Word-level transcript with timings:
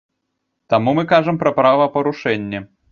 Таму 0.75 0.95
мы 1.01 1.03
кажам 1.13 1.41
пра 1.45 1.55
правапарушэнне. 1.61 2.69